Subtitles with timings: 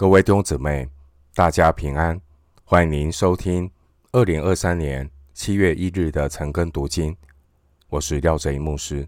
[0.00, 0.88] 各位弟兄姊妹，
[1.34, 2.18] 大家平安！
[2.64, 3.70] 欢迎您收听
[4.12, 7.14] 二零二三年七月一日的晨更读经。
[7.90, 9.06] 我是廖哲一牧师。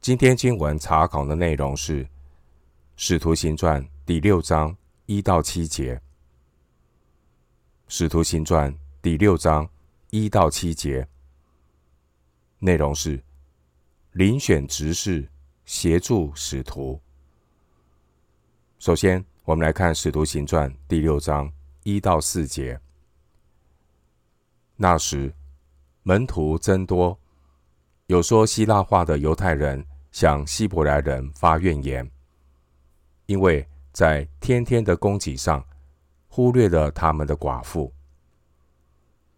[0.00, 2.04] 今天经文查考的内容是
[2.96, 4.74] 《使徒行传》第六章
[5.04, 5.96] 一到七节，
[7.86, 8.72] 《使徒行传》
[9.02, 9.68] 第六章
[10.08, 11.06] 一到七节
[12.60, 13.22] 内容是
[14.14, 15.28] 遴选执事，
[15.66, 16.98] 协助使徒。
[18.78, 19.22] 首先。
[19.44, 22.80] 我们来看《使徒行传》第六章一到四节。
[24.74, 25.30] 那时，
[26.02, 27.18] 门徒增多，
[28.06, 32.10] 有说希腊话的犹太人向希伯来人发怨言，
[33.26, 35.62] 因为在天天的供给上
[36.26, 37.92] 忽略了他们的寡妇。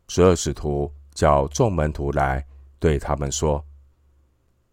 [0.07, 2.47] 十二使徒叫众门徒来，
[2.79, 3.63] 对他们说：“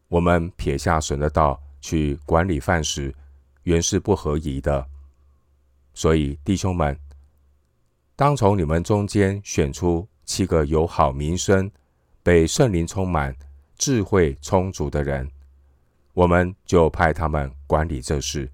[0.09, 3.12] 我们撇下神的道去管理饭食，
[3.63, 4.88] 原是不合宜的。”
[5.93, 6.99] 所以，弟兄们，
[8.15, 11.70] 当从你们中间选出七个有好名声、
[12.23, 13.35] 被圣灵充满、
[13.77, 15.29] 智慧充足的人，
[16.13, 18.51] 我们就派他们管理这事。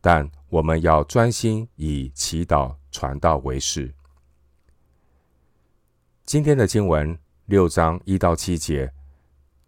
[0.00, 3.92] 但我们要专心以祈祷传道为事。
[6.24, 8.92] 今天的经文六章一到七节，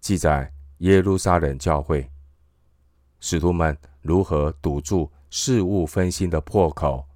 [0.00, 2.08] 记载耶路撒冷教会
[3.20, 5.10] 使徒们如何堵住。
[5.30, 7.06] 事物分心的破口，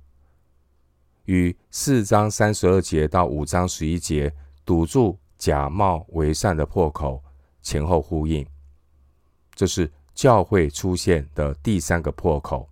[1.24, 7.22] 与四章三十二节到五章十一节堵住假冒为善的破口
[7.62, 8.46] 前后呼应。
[9.54, 12.68] 这是教会出现的第三个破口。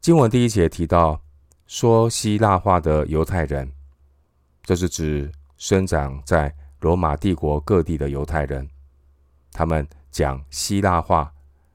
[0.00, 1.20] 经文第一节提到
[1.66, 3.72] 说希腊话的犹太人，
[4.62, 8.68] 这是指生长在罗马帝国各地的犹太人，
[9.52, 11.32] 他们讲希腊话，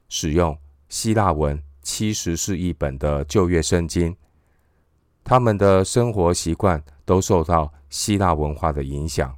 [0.09, 0.57] 使用。
[0.93, 4.15] 希腊文七十是一本的旧约圣经，
[5.23, 9.35] 他们的生活习惯都受到希腊文化的影响。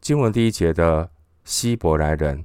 [0.00, 1.10] 经文第一节的
[1.42, 2.44] 希伯来人，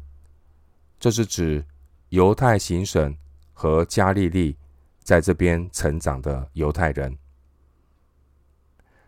[1.00, 1.64] 这是指
[2.10, 3.16] 犹太行省
[3.54, 4.58] 和加利利
[5.04, 7.16] 在这边成长的犹太人。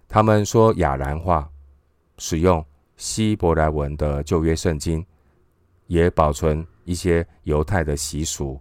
[0.08, 1.52] 他们说亚兰话，
[2.20, 2.64] 使用
[2.96, 5.04] 希伯来文的旧约圣经，
[5.88, 6.64] 也保存。
[6.92, 8.60] 一些犹太的习俗。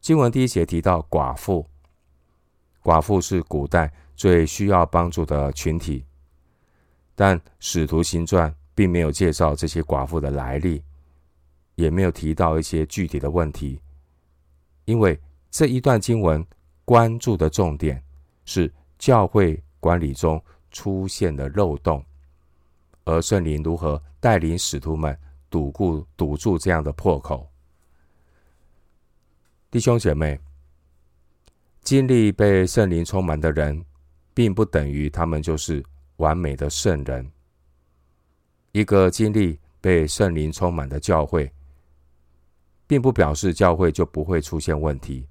[0.00, 1.64] 经文第一节提到寡妇，
[2.82, 6.04] 寡妇是古代最需要帮助的群体，
[7.14, 10.82] 但使徒行传并没有介绍这些寡妇的来历，
[11.76, 13.80] 也没有提到一些具体的问题，
[14.86, 15.18] 因为
[15.52, 16.44] 这一段经文
[16.84, 18.02] 关注的重点
[18.44, 22.04] 是教会管理中出现的漏洞，
[23.04, 25.16] 而圣灵如何带领使徒们。
[25.54, 27.48] 堵固堵住这样的破口，
[29.70, 30.36] 弟兄姐妹，
[31.80, 33.84] 经历被圣灵充满的人，
[34.34, 35.80] 并不等于他们就是
[36.16, 37.30] 完美的圣人。
[38.72, 41.48] 一个经历被圣灵充满的教会，
[42.88, 45.24] 并不表示教会就不会出现问题。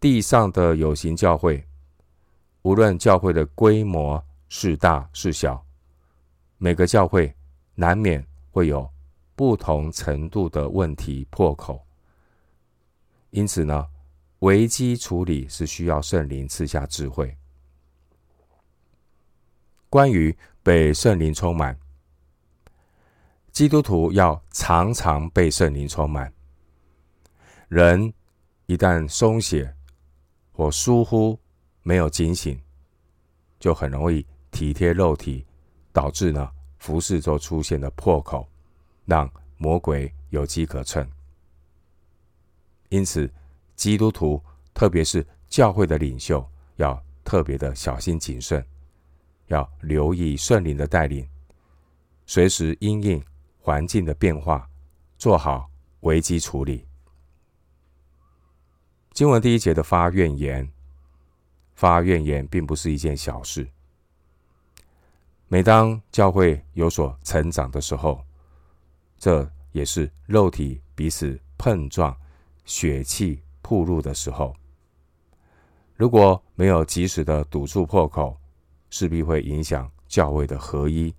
[0.00, 1.62] 地上的有形教会，
[2.62, 5.62] 无论教会的规模是大是小，
[6.56, 7.34] 每个教会。
[7.80, 8.92] 难免会有
[9.36, 11.80] 不同程度的问题破口，
[13.30, 13.88] 因此呢，
[14.40, 17.32] 危机处理是需要圣灵赐下智慧。
[19.88, 21.78] 关于被圣灵充满，
[23.52, 26.32] 基督徒要常常被圣灵充满。
[27.68, 28.12] 人
[28.66, 29.72] 一旦松懈
[30.50, 31.38] 或疏忽，
[31.84, 32.60] 没有警醒，
[33.60, 35.46] 就很容易体贴肉体，
[35.92, 36.50] 导致呢。
[36.88, 38.48] 服事中出现的破口，
[39.04, 41.06] 让魔鬼有机可乘。
[42.88, 43.30] 因此，
[43.76, 46.42] 基督徒，特别是教会的领袖，
[46.76, 48.64] 要特别的小心谨慎，
[49.48, 51.28] 要留意圣灵的带领，
[52.24, 53.22] 随时因应
[53.60, 54.66] 环境的变化，
[55.18, 55.68] 做好
[56.00, 56.86] 危机处理。
[59.12, 60.66] 经文第一节的发怨言，
[61.74, 63.68] 发怨言并不是一件小事。
[65.50, 68.22] 每当教会有所成长的时候，
[69.18, 72.14] 这也是肉体彼此碰撞、
[72.66, 74.54] 血气铺露的时候。
[75.96, 78.38] 如果没有及时的堵住破口，
[78.90, 81.14] 势必会影响教会的合一，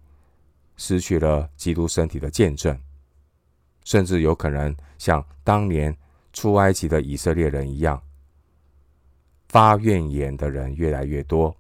[0.77, 2.79] 失去了基督身体的见证，
[3.83, 5.97] 甚至有可能像当年
[6.33, 7.99] 出埃及的以色列人一样，
[9.47, 11.55] 发怨言的人越来越多，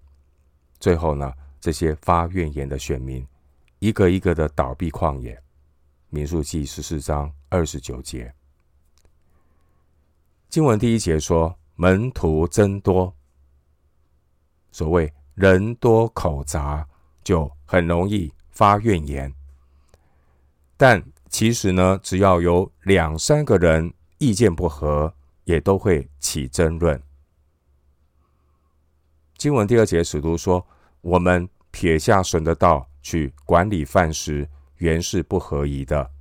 [0.79, 3.25] 最后呢，这些发怨言的选民，
[3.79, 5.41] 一个一个的倒闭旷野。
[6.09, 8.33] 民数记十四章二十九节。
[10.49, 13.13] 经文第一节说，门徒增多。
[14.71, 16.87] 所谓人多口杂，
[17.23, 19.33] 就很容易发怨言。
[20.77, 25.13] 但其实呢，只要有两三个人意见不合，
[25.43, 27.01] 也都会起争论。
[29.37, 30.65] 经文第二节，使徒说
[31.01, 36.11] ：“我们撇下神的道去管理饭食，原是不合宜的。”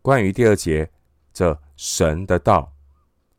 [0.00, 0.90] 关于第二节，
[1.32, 2.72] 这神的道，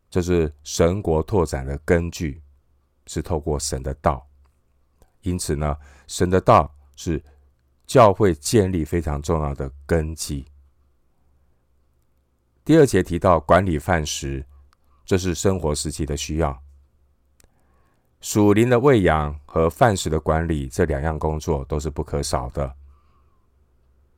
[0.10, 2.42] 这是神国拓展的根据，
[3.08, 4.28] 是透过神的道。
[5.22, 5.76] 因此呢，
[6.08, 7.24] 神的道是
[7.88, 10.46] 教会建立非常重要的根基。
[12.64, 14.46] 第二节提到管理饭食，
[15.06, 16.62] 这是生活时期的需要。
[18.22, 22.74] 属灵的喂养和饭食的管理这两样工作都是不可少的。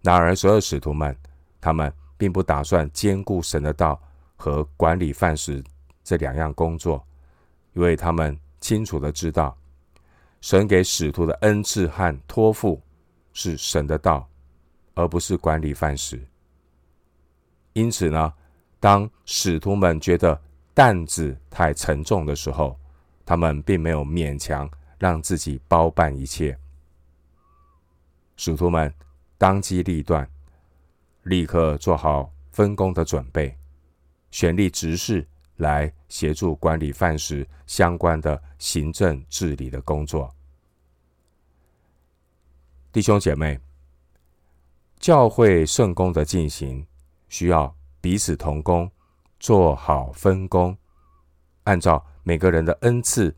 [0.02, 1.16] 然而，所有使徒们，
[1.60, 4.02] 他们并不打算兼顾神的道
[4.36, 5.64] 和管理饭食
[6.04, 7.06] 这两样工作，
[7.74, 9.56] 因为他们清楚的知道，
[10.42, 12.82] 神给使徒的恩赐和托付
[13.34, 14.28] 是神的道，
[14.96, 16.20] 而不是管理饭食。
[17.74, 18.34] 因此呢，
[18.80, 20.42] 当使徒们觉得
[20.74, 22.76] 担子太沉重的时候，
[23.32, 24.70] 他们并没有勉强
[25.00, 26.58] 让自己包办一切。
[28.36, 28.94] 使徒们
[29.38, 30.30] 当机立断，
[31.24, 33.58] 立刻做好分工的准备，
[34.32, 35.26] 选立执事
[35.56, 40.30] 来协助管理饭食相关的行政治理的工作。
[42.92, 43.58] 弟兄姐妹，
[45.00, 46.86] 教会圣工的进行
[47.30, 48.92] 需要彼此同工，
[49.40, 50.78] 做好分工，
[51.64, 52.06] 按照。
[52.24, 53.36] 每个人的恩赐，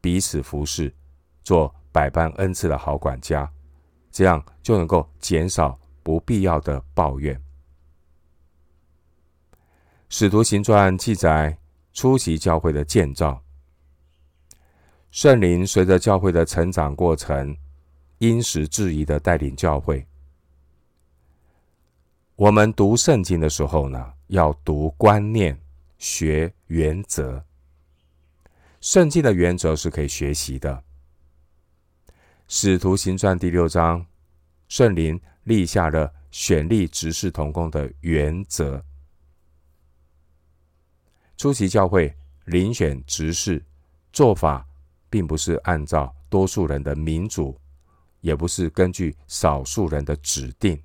[0.00, 0.92] 彼此服侍，
[1.44, 3.48] 做百般恩赐的好管家，
[4.10, 7.40] 这样就能够减少不必要的抱怨。
[10.08, 11.56] 使徒行传记载
[11.92, 13.40] 初期教会的建造，
[15.12, 17.56] 圣灵随着教会的成长过程，
[18.18, 20.04] 因时制宜的带领教会。
[22.34, 25.56] 我们读圣经的时候呢，要读观念，
[25.98, 27.40] 学原则。
[28.84, 30.84] 圣经的原则是可以学习的。
[32.48, 34.04] 使徒行传第六章，
[34.68, 38.84] 圣灵立下了选立执事同工的原则。
[41.38, 42.14] 初期教会
[42.48, 43.64] 遴选执事
[44.12, 44.68] 做法，
[45.08, 47.58] 并不是按照多数人的民主，
[48.20, 50.78] 也不是根据少数人的指定。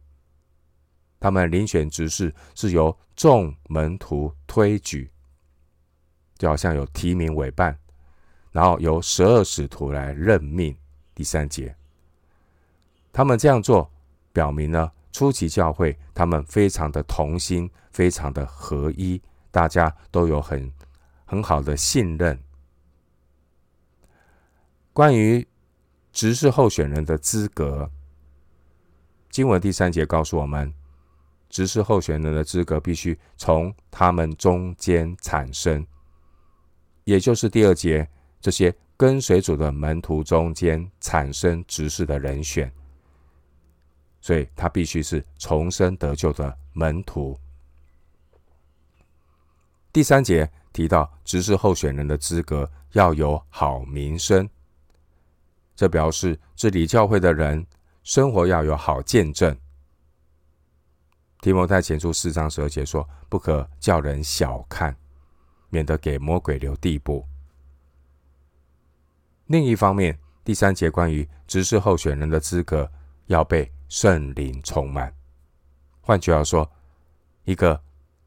[1.20, 5.12] 他们遴选执事是由众门徒推举，
[6.38, 7.78] 就好像有提名委办。
[8.52, 10.76] 然后由十二使徒来任命。
[11.16, 11.76] 第三节，
[13.12, 13.92] 他们这样做，
[14.32, 20.72] 表明呢初期教会他们非常的同心，非常的合一，大家都有很
[21.26, 22.40] 很好的信任。
[24.94, 25.46] 关于
[26.14, 27.92] 执事候选人的资格，
[29.30, 30.74] 经文第三节告诉我们，
[31.50, 35.86] 执事候选人的资格必须从他们中间产生，
[37.04, 38.10] 也就是第二节。
[38.42, 42.72] 这些跟随主的门徒中间产生执事的人选，
[44.22, 47.38] 所以他必须是重生得救的门徒。
[49.92, 54.48] 第三节提到执事候选人的资格要有好名声，
[55.76, 57.66] 这表示治理教会的人
[58.04, 59.58] 生活要有好见证。
[61.42, 64.96] 提摩太前书四章十二节说：“不可叫人小看，
[65.70, 67.26] 免得给魔鬼留地步。”
[69.50, 72.90] 另一方面，第三节关于执事候选人的资格
[73.26, 75.12] 要被圣灵充满。
[76.02, 76.72] 换句话说，
[77.46, 77.82] 一个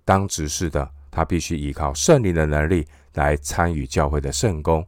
[0.05, 4.85] 当执事的，他必须依靠圣灵的能力来参与教会的圣工。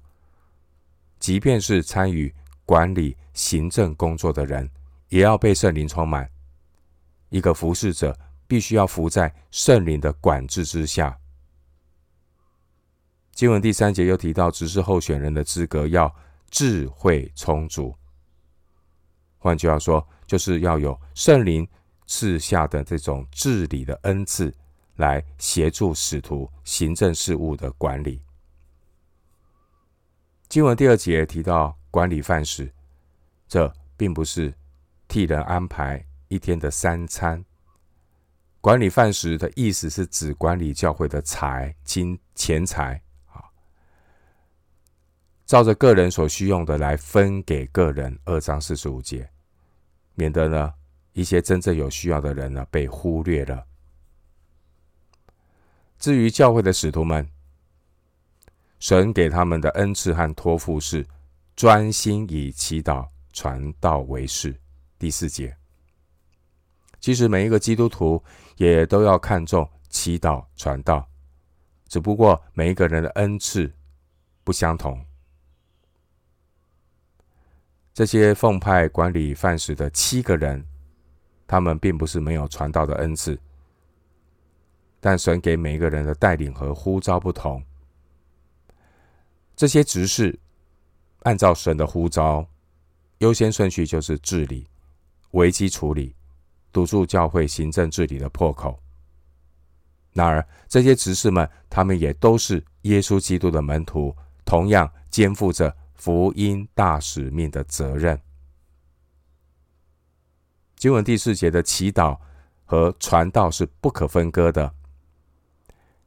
[1.20, 2.34] 即便是参与
[2.66, 4.68] 管理行政工作的人，
[5.10, 6.28] 也要被圣灵充满。
[7.28, 11.16] 一个服侍者必须要服在圣灵的管制之下。
[13.34, 16.14] 经文第三节又提到，执事候选人的资格要
[16.50, 17.92] 智慧充足。
[19.38, 21.68] 换句话说，就是要有圣灵
[22.06, 24.54] 赐下的这种治理的恩赐，
[24.96, 28.22] 来协助使徒行政事务的管理。
[30.48, 32.72] 经文第二节提到管理饭食，
[33.48, 34.54] 这并不是
[35.08, 37.44] 替人安排一天的三餐。
[38.60, 43.03] 管理饭食的意思是指管理教会的财、金、钱财。
[45.46, 49.28] 照着个人所需用的来分给个人，二章四十五节，
[50.14, 50.72] 免得呢
[51.12, 53.66] 一些真正有需要的人呢，被忽略了。
[55.98, 57.28] 至于教会的使徒们，
[58.78, 61.06] 神给他们的恩赐和托付是
[61.54, 64.58] 专心以祈祷、传道为事。
[64.98, 65.54] 第四节，
[67.00, 68.22] 其实每一个基督徒
[68.56, 71.06] 也都要看重祈祷、传道，
[71.86, 73.70] 只不过每一个人的恩赐
[74.42, 75.04] 不相同。
[77.94, 80.66] 这些奉派管理饭食的七个人，
[81.46, 83.38] 他们并不是没有传道的恩赐，
[84.98, 87.62] 但神给每一个人的带领和呼召不同。
[89.54, 90.36] 这些执事
[91.20, 92.44] 按照神的呼召，
[93.18, 94.66] 优先顺序就是治理、
[95.30, 96.16] 危机处理、
[96.72, 98.76] 堵住教会行政治理的破口。
[100.12, 108.20] 然而，这些执事们，他们也都是耶稣基督的门徒，同样肩负着福音大使命的责任。
[110.76, 112.18] 经文第四节的祈祷
[112.66, 114.70] 和传道是不可分割的。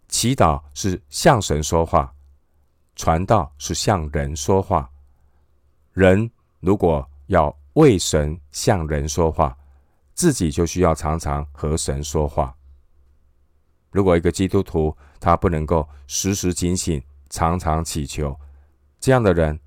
[0.07, 2.13] 祈祷是向神说话，
[2.95, 4.87] 传道是向人说话。
[5.93, 9.57] 人如果要为神向人说话，
[10.13, 12.55] 自己就需要常常和神说话。
[13.89, 17.01] 如果一个基督徒他不能够时时警醒、
[17.31, 18.39] 常常祈求，
[18.99, 19.59] 这样的人，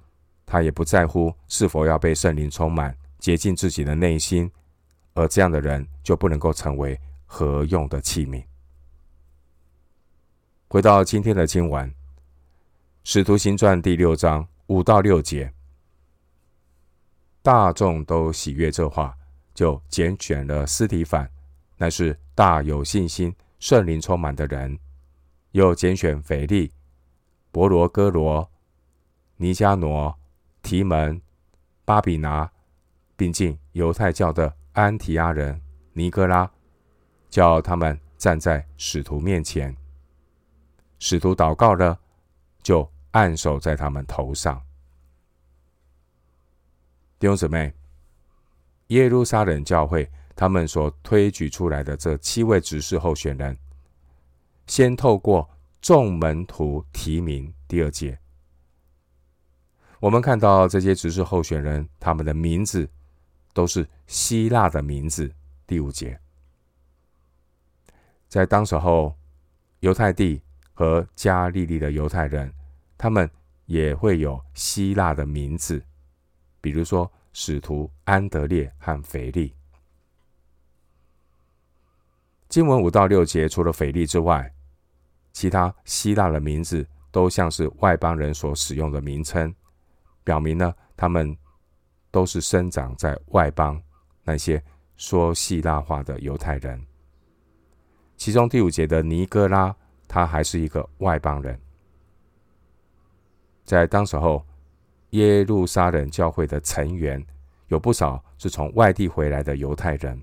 [0.50, 4.50] 他也不在乎是否要被圣灵充满，洁净自己的内心。
[5.14, 8.42] 而这样的人就不能够成为合用的器皿。
[10.66, 11.88] 回到今天的经文，
[13.04, 15.52] 《使徒行传》第六章五到六节，
[17.42, 19.16] 大众都喜悦这话，
[19.54, 21.30] 就拣选了斯提反，
[21.76, 24.76] 乃是大有信心、圣灵充满的人；
[25.52, 26.73] 又拣选腓利、
[27.52, 28.50] 伯罗哥罗、
[29.37, 30.19] 尼迦挪、
[30.62, 31.21] 提门、
[31.85, 32.50] 巴比拿，
[33.17, 34.57] 并进犹太教的。
[34.73, 35.61] 安提阿人
[35.95, 36.49] 尼哥拉
[37.29, 39.76] 叫他们站在使徒面前，
[41.00, 41.99] 使徒祷告了，
[42.62, 44.62] 就按手在他们头上。
[47.19, 47.75] 弟兄姊妹，
[48.87, 53.59] 耶路撒冷教会他们所推举出来的这七位执事候选人，
[54.69, 55.50] 先透过
[55.83, 57.52] 众门徒提名。
[57.67, 58.19] 第二节，
[60.00, 62.88] 我们看到这些执事候选人，他们的名字。
[63.52, 65.28] 都是希腊的名字。
[65.66, 66.19] 第五节，
[68.28, 69.12] 在当时候，
[69.80, 70.40] 犹太地
[70.73, 72.52] 和加利利的犹太人，
[72.97, 73.28] 他们
[73.66, 75.83] 也会有希腊的名字，
[76.61, 79.52] 比如说使徒安德烈和腓利。
[82.49, 84.52] 经文五到六节，除了腓利之外，
[85.33, 89.52] 其他希腊的名字都像是外邦人所使用的名称，
[90.30, 91.37] 表明呢，他们。
[92.12, 93.80] 都是生长在外邦
[94.25, 94.60] 那些
[94.96, 96.84] 说希腊话的犹太人。
[98.16, 99.72] 其中第五节的尼哥拉，
[100.08, 101.56] 他还是一个外邦人。
[103.64, 104.44] 在当时候，
[105.10, 107.25] 耶路撒冷教会的成员
[107.68, 110.20] 有不少是从外地回来的犹太人。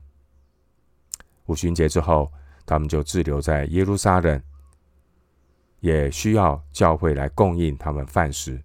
[1.46, 2.30] 五旬节之后，
[2.66, 4.44] 他们就滞留在耶路撒冷，
[5.80, 8.62] 也需要教会来供应他们饭食。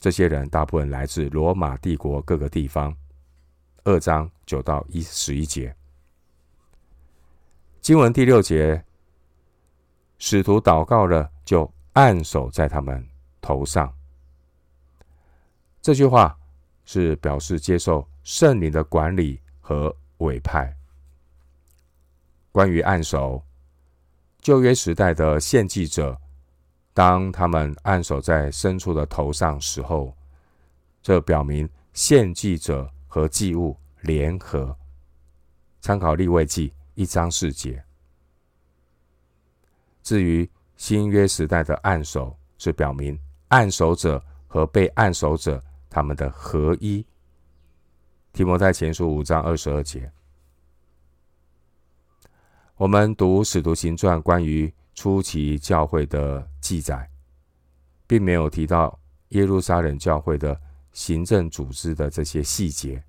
[0.00, 2.96] 这些人大部分来自罗马帝国各个地方。
[3.84, 5.74] 二章九到一十一节，
[7.80, 8.82] 经文第六节，
[10.18, 13.06] 使徒祷告了，就按手在他们
[13.40, 13.90] 头上。
[15.80, 16.38] 这句话
[16.84, 20.76] 是表示接受圣灵的管理和委派。
[22.52, 23.42] 关于按手，
[24.40, 26.19] 旧约时代的献祭者。
[27.00, 30.14] 当他们按手在牲畜的头上时候，
[31.00, 34.76] 这表明献祭者和祭物联合。
[35.80, 37.82] 参考利未记一章四节。
[40.02, 47.02] 至于新约时代的按手，是表明按手者和被按手者他们的合一。
[48.34, 50.12] 提摩太前书五章二十二节。
[52.76, 54.70] 我们读使徒行传关于。
[55.00, 57.08] 初期教会的记载，
[58.06, 60.60] 并没有提到耶路撒冷教会的
[60.92, 63.02] 行政组织的这些细节，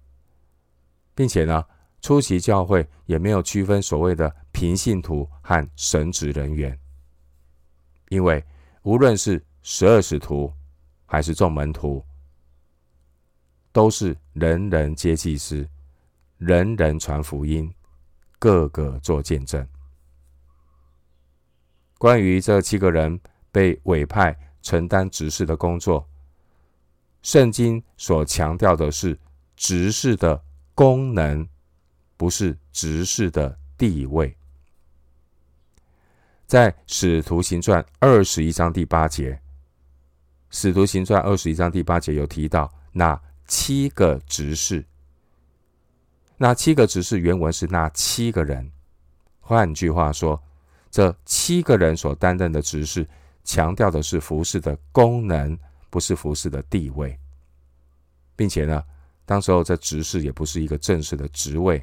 [1.14, 1.62] 并且呢，
[2.00, 6.80] 初期教会也没有区分所谓的平信徒和神职人员，
[8.08, 8.42] 因为
[8.84, 10.50] 无论是十二使徒
[11.06, 12.02] 还是众门徒，
[13.74, 15.68] 都是人人皆祭司，
[16.38, 17.70] 人人传福音，
[18.40, 19.68] 个个做见证。
[22.02, 23.20] 关于这七个人
[23.52, 26.10] 被委派承担执事的工作，
[27.22, 29.16] 圣经所强调的是
[29.56, 30.44] 执事的
[30.74, 31.48] 功能，
[32.18, 34.36] 不是执事的地位。
[36.48, 39.40] 在使徒行传二十一章第八节，
[40.50, 44.84] 使徒行传二十一章第八节有提到那七个执事，
[46.36, 48.72] 那七个执事原文是那七个人。
[49.40, 50.42] 换句话说，
[50.92, 53.08] 这七个人所担任的执事，
[53.46, 55.58] 强调的是服饰的功能，
[55.90, 57.18] 不是服饰的地位，
[58.36, 58.84] 并且呢，
[59.26, 61.82] 当时候这执事也不是一个正式的职位，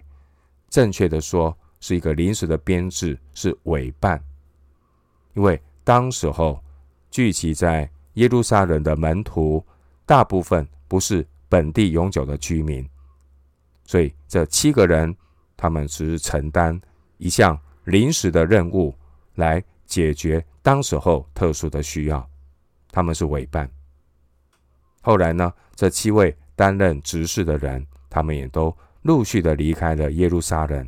[0.69, 4.23] 正确的说是一个临时的编制，是委办。
[5.35, 6.63] 因为当时候
[7.11, 9.65] 聚集在耶路撒冷的门徒，
[10.05, 12.87] 大部分不是本地永久的居民，
[13.85, 15.17] 所以这七个人
[15.57, 16.79] 他们只是承担
[17.17, 18.95] 一项临时的任务，
[19.37, 22.29] 来解决当时候特殊的需要。
[22.91, 23.69] 他们是委办。
[25.01, 30.87] 后来呢，这七位担任执事的人，他们也都陆续的离开了耶路撒冷，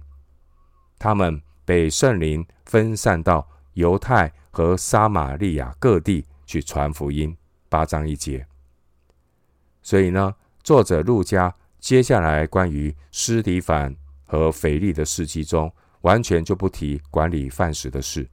[0.98, 7.34] 他们被圣灵分散到犹太和撒玛利亚各地去传福音。
[7.68, 8.44] 八章一节。
[9.80, 13.94] 所以呢，作者路加接下来关于司提反
[14.26, 18.28] 和腓利的事迹中，完全就不提管理饭食的事，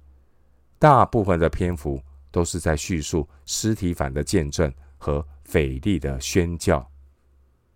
[0.80, 6.86] 大部分的篇幅都是在叙述尸体反的见证和腓利的宣教。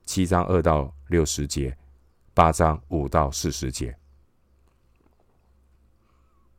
[0.05, 1.77] 七章二到六十节，
[2.33, 3.95] 八章五到四十节。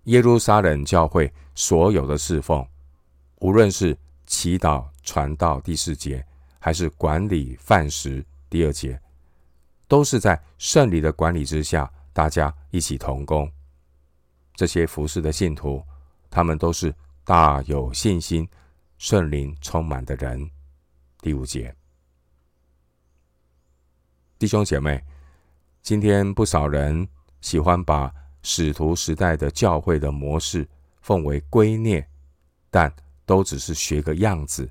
[0.05, 2.67] 耶路撒冷教会所有的侍奉，
[3.41, 3.97] 无论是
[4.27, 6.25] 祈祷、传道第四节，
[6.59, 9.01] 还是管理饭食第二节，
[9.87, 13.49] 都是在圣灵的管理之下，大家一起同工。
[14.57, 15.81] 这些服侍的信徒，
[16.29, 18.49] 他们都是大有信心、
[18.99, 20.51] 圣灵充满的人。
[21.21, 21.73] 第五节，
[24.39, 25.01] 弟兄姐妹，
[25.83, 27.07] 今天不少人
[27.41, 28.13] 喜欢把
[28.43, 30.69] 使徒时代的教会的模式
[31.01, 32.05] 奉为圭臬，
[32.71, 32.93] 但
[33.25, 34.69] 都只是学个样子，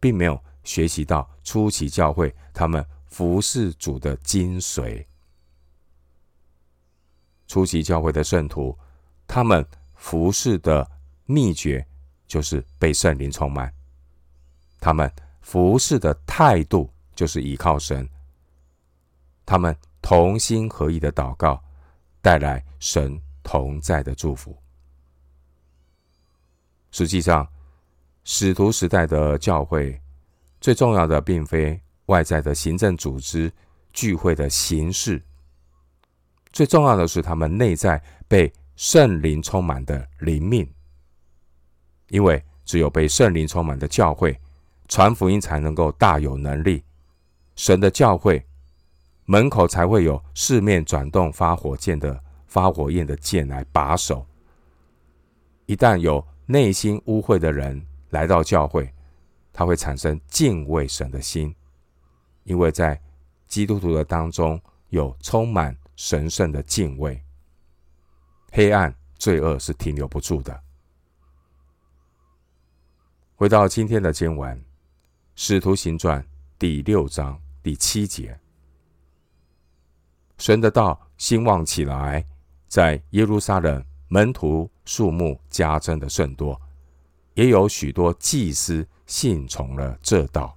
[0.00, 5.04] 并没有学习到初期教会他们服侍主的精髓。
[7.52, 8.74] 初期教会的圣徒，
[9.26, 9.62] 他们
[9.94, 10.90] 服侍的
[11.26, 11.86] 秘诀
[12.26, 13.70] 就是被圣灵充满，
[14.80, 15.12] 他们
[15.42, 18.08] 服侍的态度就是依靠神，
[19.44, 21.62] 他们同心合意的祷告。
[22.22, 24.56] 带来神同在的祝福。
[26.92, 27.46] 实际上，
[28.22, 30.00] 使徒时代的教会
[30.60, 33.52] 最重要的，并非外在的行政组织、
[33.92, 35.20] 聚会的形式，
[36.52, 40.68] 最重要的是他们内在被圣灵充满的灵命。
[42.08, 44.38] 因为只有被圣灵充满的教会，
[44.88, 46.84] 传福音才能够大有能力。
[47.56, 48.44] 神的教会。
[49.24, 54.26] 门口才会有四面转动发火箭的发火焰的箭来把守。
[55.66, 58.92] 一旦有内心污秽的人来到教会，
[59.52, 61.54] 他会产生敬畏神的心，
[62.42, 63.00] 因为在
[63.46, 67.22] 基督徒的当中有充满神圣的敬畏。
[68.50, 70.62] 黑暗罪恶是停留不住的。
[73.34, 74.56] 回到今天的经文，
[75.34, 76.22] 《使徒行传》
[76.58, 78.38] 第六章第七节。
[80.38, 82.24] 神的道兴旺起来，
[82.68, 86.60] 在耶路撒冷门徒数目加增的甚多，
[87.34, 90.56] 也有许多祭司信从了这道。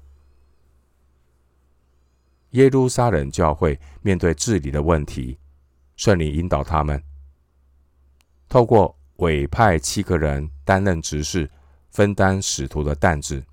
[2.55, 5.37] 耶路撒冷教会面对治理的问题，
[5.97, 7.03] 圣灵引导他们，
[8.47, 11.49] 透过委派七个人担任执事，
[11.91, 13.43] 分担使徒的担子。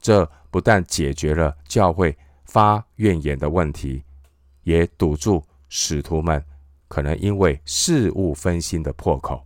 [0.00, 4.04] 这不但解决了教会发怨言的问题。
[4.62, 6.42] 也堵住使徒们
[6.88, 9.44] 可能因为事务分心的破口，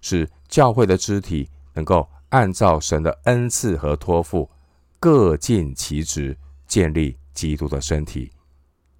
[0.00, 4.50] 使教会的肢体能够按照神的恩赐和托付，
[4.98, 8.30] 各尽其职，建立基督的身体。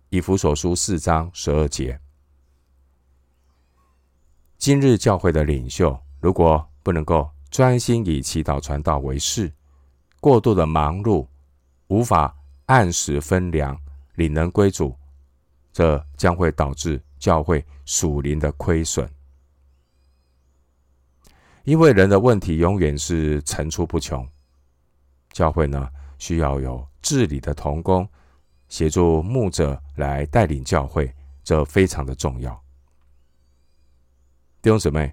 [0.08, 1.98] 以弗所书四章十二节。
[4.58, 9.52] 今日教会的领袖如果不能够专心以祈祷传道为事，
[10.20, 11.26] 过度的忙碌，
[11.88, 13.80] 无法按时分粮，
[14.16, 14.96] 领人归主。
[15.72, 19.08] 这将会导致教会属灵的亏损，
[21.62, 24.28] 因为人的问题永远是层出不穷。
[25.32, 25.88] 教会呢，
[26.18, 28.06] 需要有治理的同工，
[28.70, 32.58] 协助牧者来带领教会，这非常的重要。
[34.62, 35.12] 弟兄姊妹，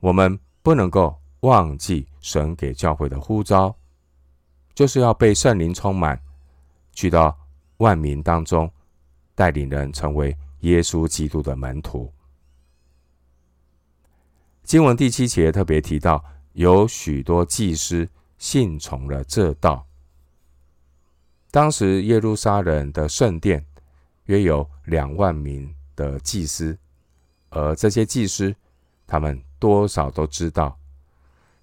[0.00, 3.74] 我们不能够忘记神给教会的呼召，
[4.74, 6.20] 就是要被圣灵充满，
[6.92, 7.34] 去到
[7.78, 8.70] 万民当中。
[9.34, 12.12] 带领人成为耶稣基督的门徒。
[14.62, 19.84] 经文第七节特别提到，有许多祭司信从了这道。
[21.52, 23.62] 当时耶路撒冷的圣殿
[24.24, 26.76] 约有两万名的祭司，
[27.50, 28.56] 而这些祭司，
[29.06, 30.74] 他们多少都知道，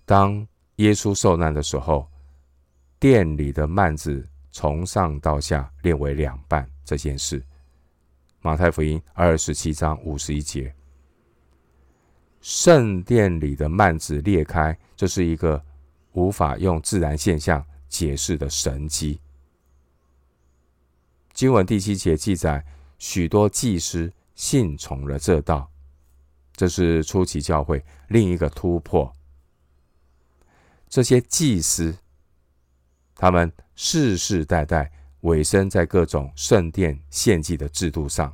[0.06, 2.08] 当耶稣受难的时候，
[3.00, 7.44] 殿里的幔子从上到下裂为两半这件事。
[8.42, 10.72] 马太福音二十七章五十一节。
[12.42, 15.60] 圣殿里的幔子裂开，这是一个
[16.12, 19.20] 无法用自然现象解释的神迹。
[21.40, 22.62] 经文第七节记载，
[22.98, 25.72] 许多祭司信从了这道，
[26.52, 29.10] 这是初期教会另一个突破。
[30.90, 31.98] 这些祭司，
[33.16, 38.34] 他们世世代代委身在各种圣殿献祭的制度上，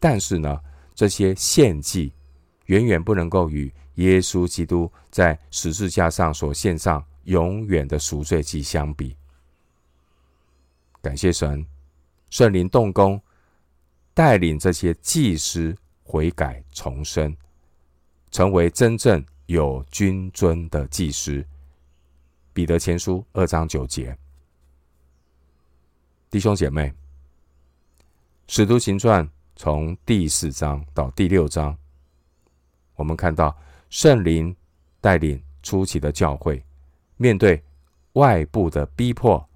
[0.00, 0.60] 但是呢，
[0.92, 2.12] 这些献祭。
[2.64, 9.16] 远远不能够与耶稣基督在十字架上所献上永远的赎罪祭相比。
[11.00, 11.64] 感谢神，
[12.30, 13.20] 圣灵动工，
[14.12, 17.34] 带领这些祭司悔改重生，
[18.30, 21.44] 成为真正有君尊的祭司。
[22.52, 24.16] 彼得前书二章九节，
[26.30, 26.92] 弟兄姐妹，
[28.48, 31.76] 使徒行传从第四章到第六章。
[32.94, 33.54] 我们看到
[33.90, 34.54] 圣灵
[35.00, 36.64] 带领初期的教会，
[37.18, 37.62] 面对
[38.14, 39.46] 外部的逼迫、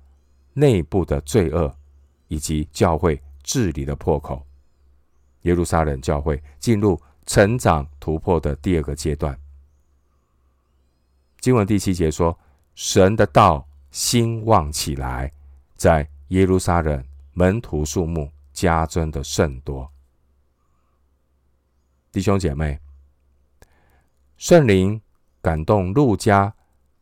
[0.52, 1.74] 内部的罪恶
[2.30, 4.46] 以及教会治理的破口，
[5.42, 9.36] 耶路撒冷教会进入成长突破的第二个阶段。
[11.40, 12.38] 经文第七节说
[12.76, 15.32] ：“神的道兴旺起来，
[15.74, 19.90] 在耶路撒冷门徒数目加增的甚多。”
[22.12, 22.78] 弟兄姐妹。
[24.36, 24.98] 圣灵
[25.42, 26.54] 感动路加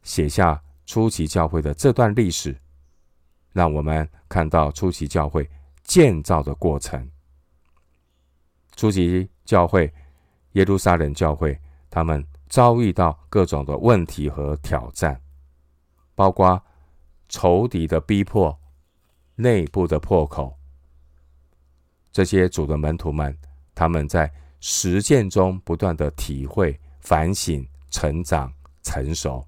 [0.02, 2.58] 写下初期教会的这段历史，
[3.58, 5.50] 让我们看到初期教会
[5.82, 7.10] 建造的过程。
[8.76, 9.92] 初期教会
[10.52, 11.58] 耶路撒冷教会，
[11.90, 15.20] 他们遭遇到各种的问题和挑战，
[16.14, 16.62] 包括
[17.28, 18.56] 仇敌的逼迫、
[19.34, 20.56] 内部的破口。
[22.12, 23.36] 这些主的门徒们，
[23.74, 26.78] 他们在实践中不断的体会。
[27.00, 29.42] 反省、成长、成熟，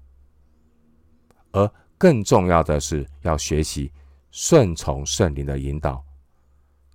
[1.51, 3.91] 而更重要的是要学习
[4.31, 6.03] 顺从圣灵的引导。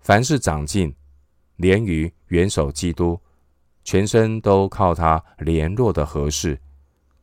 [0.01, 0.95] 凡事长进，
[1.57, 3.21] 连于元首基督，
[3.85, 6.61] 全身都靠他联络的合适，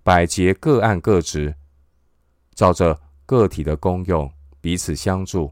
[0.04, 1.56] 百节各按各职，
[2.54, 5.52] 照着个体的功用彼此相助，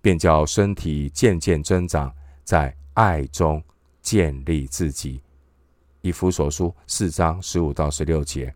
[0.00, 3.62] 便叫身体渐渐增长，在爱中
[4.00, 5.20] 建立自己。
[6.02, 8.54] 以弗所书四章十五到十六节，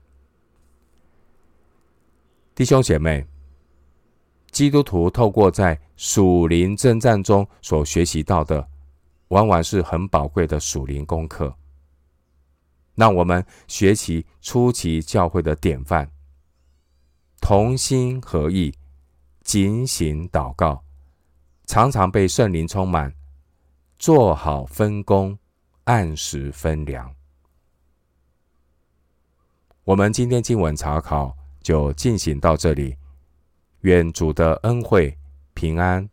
[2.55, 3.27] 弟兄姐妹，
[4.55, 8.64] 基督徒透过在属灵征战中所学习到的，
[9.29, 11.53] 往往是很宝贵的属灵功课。
[12.95, 16.09] 让我们学习初期教会的典范，
[17.40, 18.73] 同心合意，
[19.43, 20.85] 警醒祷告，
[21.67, 23.12] 常常被圣灵充满，
[23.99, 25.37] 做好分工，
[25.83, 27.12] 按时分粮。
[29.83, 32.97] 我们今天经文查考就进行到这里，
[33.85, 35.14] 愿主的恩惠
[35.53, 36.09] 平安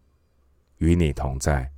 [0.79, 1.70] 与你同在。